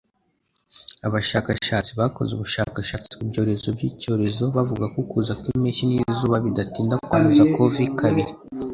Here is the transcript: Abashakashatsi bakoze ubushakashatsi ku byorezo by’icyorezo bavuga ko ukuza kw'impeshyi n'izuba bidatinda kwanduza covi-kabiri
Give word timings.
Abashakashatsi 1.07 1.91
bakoze 1.99 2.31
ubushakashatsi 2.33 3.11
ku 3.17 3.23
byorezo 3.29 3.67
by’icyorezo 3.77 4.43
bavuga 4.55 4.85
ko 4.93 4.97
ukuza 5.03 5.33
kw'impeshyi 5.41 5.83
n'izuba 5.85 6.35
bidatinda 6.45 6.95
kwanduza 7.05 7.43
covi-kabiri 7.55 8.33